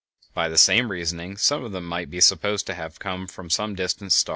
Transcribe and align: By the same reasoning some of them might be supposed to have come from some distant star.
By 0.33 0.49
the 0.49 0.57
same 0.57 0.89
reasoning 0.89 1.37
some 1.37 1.63
of 1.63 1.73
them 1.73 1.85
might 1.87 2.09
be 2.09 2.21
supposed 2.21 2.65
to 2.65 2.73
have 2.73 2.97
come 2.97 3.27
from 3.27 3.51
some 3.51 3.75
distant 3.75 4.11
star. 4.13 4.29